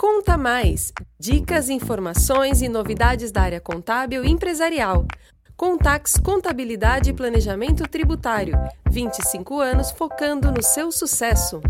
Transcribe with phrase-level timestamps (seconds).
[0.00, 0.94] Conta Mais!
[1.18, 5.06] Dicas, informações e novidades da área contábil e empresarial.
[5.58, 8.54] Contax Contabilidade e Planejamento Tributário.
[8.90, 11.60] 25 anos focando no seu sucesso.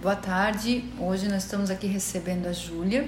[0.00, 0.90] Boa tarde.
[0.98, 3.06] Hoje nós estamos aqui recebendo a Júlia.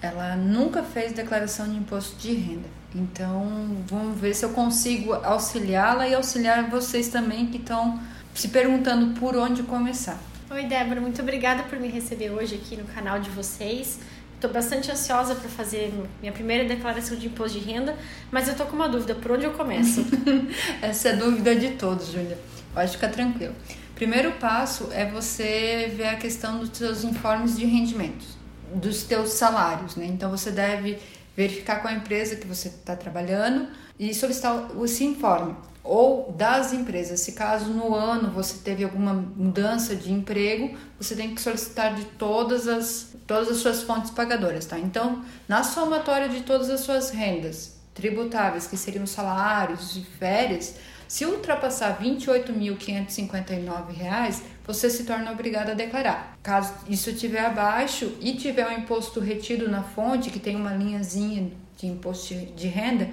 [0.00, 2.68] Ela nunca fez declaração de imposto de renda.
[2.94, 8.00] Então, vamos ver se eu consigo auxiliá-la e auxiliar vocês também que estão
[8.34, 10.18] se perguntando por onde começar.
[10.50, 13.98] Oi, Débora, muito obrigada por me receber hoje aqui no canal de vocês.
[14.34, 17.96] Estou bastante ansiosa para fazer minha primeira declaração de imposto de renda,
[18.30, 20.04] mas eu estou com uma dúvida: por onde eu começo?
[20.82, 22.38] Essa é a dúvida de todos, Júlia.
[22.74, 23.54] Pode ficar tranquilo.
[23.94, 28.36] Primeiro passo é você ver a questão dos seus informes de rendimentos,
[28.74, 30.04] dos teus salários, né?
[30.04, 30.98] Então você deve
[31.34, 33.66] verificar com a empresa que você está trabalhando
[33.98, 37.20] e solicitar esse informe ou das empresas.
[37.20, 42.04] Se caso no ano você teve alguma mudança de emprego, você tem que solicitar de
[42.04, 44.78] todas as todas as suas fontes pagadoras, tá?
[44.78, 50.74] Então, na somatória de todas as suas rendas tributáveis, que seriam salários e férias,
[51.06, 56.36] se ultrapassar R$ 28.559, você se torna obrigado a declarar.
[56.42, 61.52] Caso isso estiver abaixo e tiver um imposto retido na fonte, que tem uma linhazinha
[61.76, 63.10] de imposto de renda,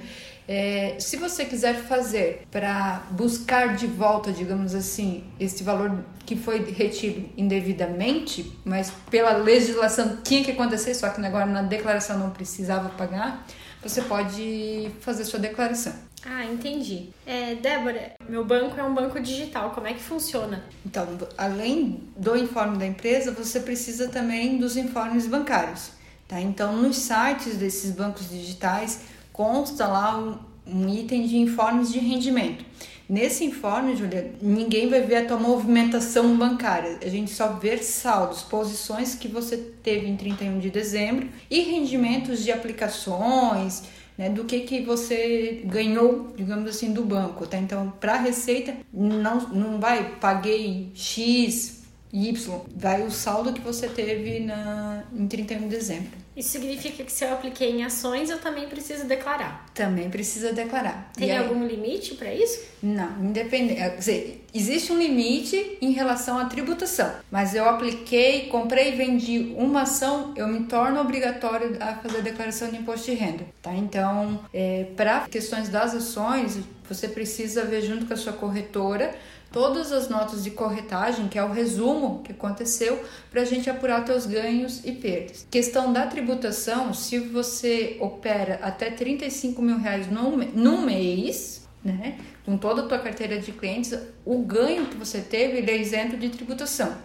[0.54, 6.62] é, se você quiser fazer para buscar de volta, digamos assim, esse valor que foi
[6.74, 12.90] retido indevidamente, mas pela legislação tinha que acontecer, só que agora na declaração não precisava
[12.90, 13.48] pagar,
[13.82, 15.94] você pode fazer sua declaração.
[16.26, 17.12] Ah, entendi.
[17.26, 20.66] É, Débora, meu banco é um banco digital, como é que funciona?
[20.86, 21.08] Então,
[21.38, 25.92] além do informe da empresa, você precisa também dos informes bancários.
[26.28, 26.42] Tá?
[26.42, 29.00] Então, nos sites desses bancos digitais
[29.42, 32.64] consta lá um, um item de informes de rendimento.
[33.10, 37.00] Nesse informe, Julia, ninguém vai ver a tua movimentação bancária.
[37.02, 42.44] A gente só vê saldos, posições que você teve em 31 de dezembro e rendimentos
[42.44, 43.84] de aplicações,
[44.16, 47.58] né, do que, que você ganhou, digamos assim, do banco, tá?
[47.58, 51.81] Então, para a receita, não, não vai, paguei X,
[52.14, 52.34] Y,
[52.76, 56.22] vai o saldo que você teve na, em 31 de dezembro.
[56.36, 59.66] Isso significa que se eu apliquei em ações, eu também preciso declarar.
[59.74, 61.12] Também precisa declarar.
[61.14, 62.62] Tem aí, algum limite para isso?
[62.82, 63.76] Não, independente.
[63.76, 69.54] Quer dizer, existe um limite em relação à tributação, mas eu apliquei, comprei e vendi
[69.58, 73.74] uma ação, eu me torno obrigatório a fazer a declaração de imposto de renda, tá?
[73.74, 79.14] Então, é, para questões das ações, você precisa ver junto com a sua corretora
[79.52, 84.06] todas as notas de corretagem, que é o resumo que aconteceu, para a gente apurar
[84.06, 85.46] teus ganhos e perdas.
[85.52, 92.58] Questão da tributação, se você opera até 35 mil reais num, num mês, né, com
[92.58, 93.94] toda a tua carteira de clientes,
[94.26, 96.96] o ganho que você teve ele é isento de tributação.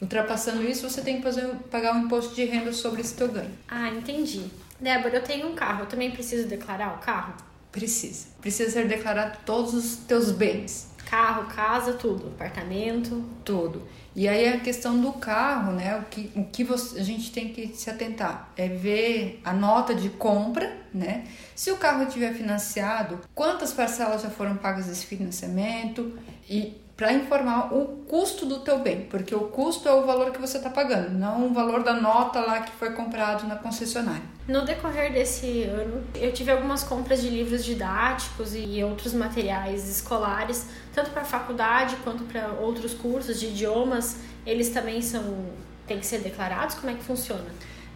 [0.00, 3.52] Ultrapassando isso, você tem que fazer, pagar um imposto de renda sobre esse teu ganho.
[3.68, 4.46] Ah, entendi.
[4.80, 7.34] Débora, eu tenho um carro, eu também preciso declarar o carro?
[7.70, 8.26] Precisa.
[8.40, 10.91] Precisa ser declarado todos os teus bens.
[11.08, 13.22] Carro, casa, tudo, apartamento.
[13.44, 13.82] Tudo.
[14.14, 15.96] E aí a questão do carro, né?
[15.98, 19.94] O que, o que você, a gente tem que se atentar é ver a nota
[19.94, 21.24] de compra, né?
[21.54, 26.18] Se o carro tiver financiado, quantas parcelas já foram pagas desse financiamento
[26.48, 30.40] e para informar o custo do teu bem, porque o custo é o valor que
[30.40, 34.22] você está pagando, não o valor da nota lá que foi comprado na concessionária.
[34.46, 40.66] No decorrer desse ano, eu tive algumas compras de livros didáticos e outros materiais escolares,
[40.92, 44.16] tanto para faculdade quanto para outros cursos de idiomas.
[44.44, 45.46] Eles também são
[45.86, 46.74] têm que ser declarados.
[46.74, 47.44] Como é que funciona?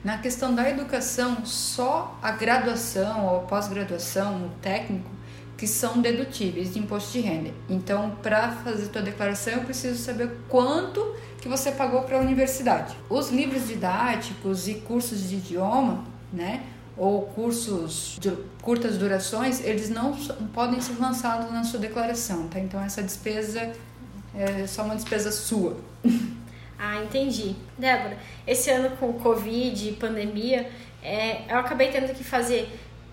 [0.05, 5.11] Na questão da educação, só a graduação ou pós-graduação, o técnico
[5.56, 7.51] que são dedutíveis de imposto de renda.
[7.69, 12.95] Então, para fazer tua declaração, eu preciso saber quanto que você pagou para a universidade.
[13.09, 16.62] Os livros didáticos e cursos de idioma, né,
[16.97, 18.31] ou cursos de
[18.62, 20.16] curtas durações, eles não
[20.54, 22.59] podem ser lançados na sua declaração, tá?
[22.59, 23.73] Então, essa despesa
[24.34, 25.76] é só uma despesa sua.
[26.78, 27.56] Ah, entendi.
[27.78, 30.70] Débora, esse ano com Covid e pandemia,
[31.02, 32.69] é, eu acabei tendo que fazer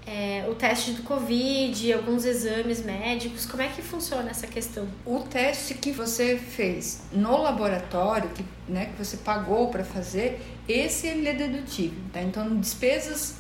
[0.05, 4.87] é, o teste do Covid, alguns exames médicos, como é que funciona essa questão?
[5.05, 11.07] O teste que você fez no laboratório, que, né, que você pagou para fazer, esse
[11.07, 12.21] ele é dedutível, tá?
[12.21, 13.35] Então, despesas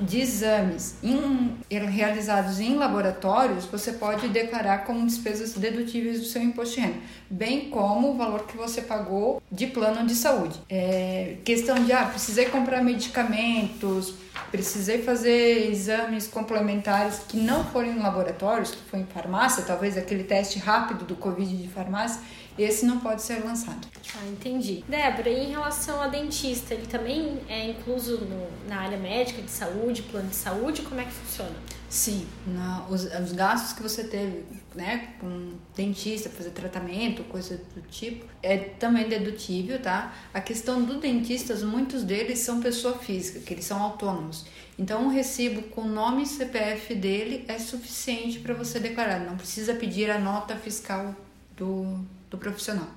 [0.00, 6.76] de exames em, realizados em laboratórios, você pode declarar como despesas dedutíveis do seu imposto
[6.76, 6.96] de renda,
[7.28, 10.58] bem como o valor que você pagou de plano de saúde.
[10.70, 14.14] É, questão de, ah, precisei comprar medicamentos,
[14.50, 20.24] precisei fazer exames complementares que não foram em laboratórios, que foi em farmácia, talvez aquele
[20.24, 22.20] teste rápido do Covid de farmácia,
[22.62, 23.86] esse não pode ser lançado.
[24.16, 24.84] Ah, entendi.
[24.88, 29.50] Débora, e em relação a dentista, ele também é incluso no, na área médica de
[29.50, 30.82] saúde, plano de saúde?
[30.82, 31.54] Como é que funciona?
[31.88, 34.44] Sim, na, os, os, gastos que você teve,
[34.74, 40.14] né, com dentista, fazer tratamento, coisa do tipo, é também dedutível, tá?
[40.34, 44.44] A questão do dentista, muitos deles são pessoa física, que eles são autônomos.
[44.78, 49.72] Então, um recibo com nome e CPF dele é suficiente para você declarar, não precisa
[49.72, 51.16] pedir a nota fiscal
[51.56, 52.88] do, do profissional.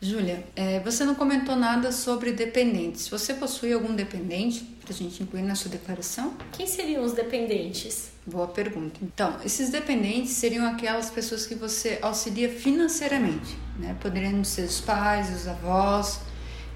[0.00, 3.08] Júlia, é, você não comentou nada sobre dependentes.
[3.08, 6.34] Você possui algum dependente para a gente incluir na sua declaração?
[6.52, 8.10] Quem seriam os dependentes?
[8.24, 8.98] Boa pergunta.
[9.02, 13.94] Então, esses dependentes seriam aquelas pessoas que você auxilia financeiramente, né?
[14.00, 16.20] Poderiam ser os pais, os avós,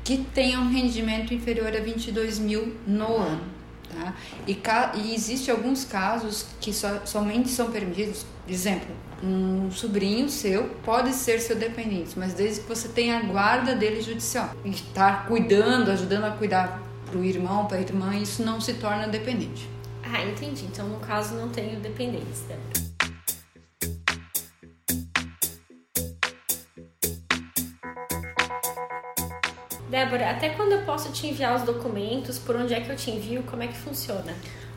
[0.04, 3.61] que tenham um rendimento inferior a 22 mil no ano.
[3.92, 4.14] Tá?
[4.46, 4.58] E,
[4.94, 8.88] e existe alguns casos que so, somente são permitidos, exemplo,
[9.22, 14.00] um sobrinho seu pode ser seu dependente, mas desde que você tenha a guarda dele
[14.00, 18.60] judicial e estar cuidando, ajudando a cuidar para o irmão, para a irmã, isso não
[18.60, 19.68] se torna dependente.
[20.02, 20.64] Ah, entendi.
[20.64, 22.42] Então, no caso, não tenho dependentes.
[29.92, 32.38] Débora, até quando eu posso te enviar os documentos?
[32.38, 33.42] Por onde é que eu te envio?
[33.42, 34.34] Como é que funciona?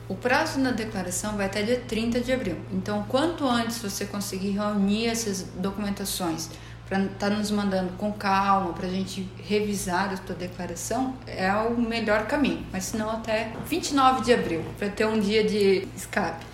[0.09, 2.57] O prazo na declaração vai até dia 30 de abril.
[2.69, 6.49] Então, quanto antes você conseguir reunir essas documentações
[6.85, 11.49] para estar tá nos mandando com calma, para a gente revisar a sua declaração, é
[11.53, 12.65] o melhor caminho.
[12.69, 16.45] Mas se não, até 29 de abril, para ter um dia de escape.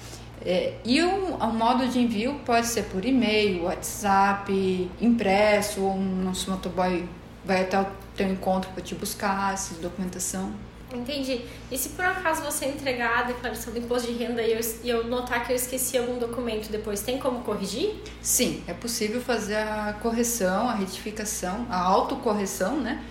[0.46, 6.00] É, e o, o, modo de envio pode ser por e-mail, WhatsApp, impresso, ou o
[6.00, 7.10] nosso motoboy
[7.46, 7.86] vai até o
[8.16, 10.54] teu encontro para te buscar essa documentação.
[10.94, 11.46] Entendi.
[11.72, 14.90] E se por acaso você entregar a declaração do imposto de renda e eu, e
[14.90, 17.96] eu notar que eu esqueci algum documento depois, tem como corrigir?
[18.22, 23.04] Sim, é possível fazer a correção, a retificação, a autocorreção, né?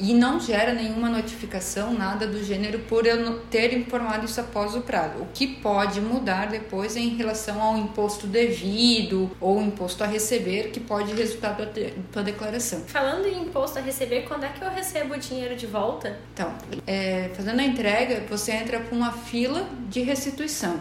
[0.00, 4.80] E não gera nenhuma notificação, nada do gênero, por eu ter informado isso após o
[4.80, 5.22] prazo.
[5.22, 10.70] O que pode mudar depois é em relação ao imposto devido ou imposto a receber,
[10.70, 11.66] que pode resultar da
[12.12, 12.80] tua declaração.
[12.86, 16.18] Falando em imposto a receber, quando é que eu recebo o dinheiro de volta?
[16.32, 16.52] Então,
[16.86, 20.80] é, fazendo a entrega, você entra para uma fila de restituição.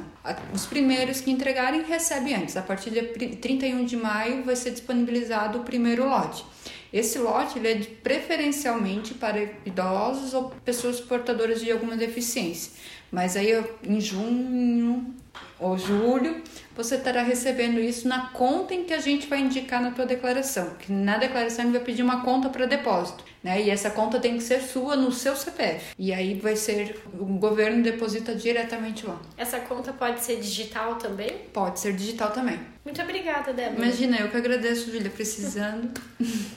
[0.53, 2.55] Os primeiros que entregarem recebem antes.
[2.55, 3.01] A partir de
[3.37, 6.45] 31 de maio vai ser disponibilizado o primeiro lote.
[6.93, 12.71] Esse lote ele é preferencialmente para idosos ou pessoas portadoras de alguma deficiência.
[13.11, 13.51] Mas aí
[13.83, 15.15] em junho
[15.59, 16.41] ou julho
[16.75, 20.71] você estará recebendo isso na conta em que a gente vai indicar na tua declaração.
[20.79, 23.61] Que na declaração ele vai pedir uma conta para depósito, né?
[23.61, 25.93] E essa conta tem que ser sua no seu CPF.
[25.97, 29.21] E aí vai ser o governo deposita diretamente lá.
[29.37, 31.29] Essa conta pode ser digital também?
[31.53, 32.59] Pode ser digital também.
[32.83, 33.85] Muito obrigada, Débora.
[33.85, 35.91] Imagina, eu que agradeço, Julia, precisando.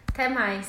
[0.09, 0.67] Até mais.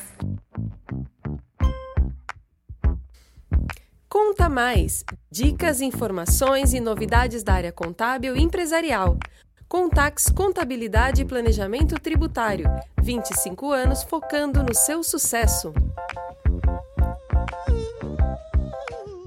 [4.19, 5.05] Conta Mais!
[5.29, 9.15] Dicas, informações e novidades da área contábil e empresarial.
[9.69, 12.65] Contax Contabilidade e Planejamento Tributário.
[12.99, 15.71] 25 anos focando no seu sucesso.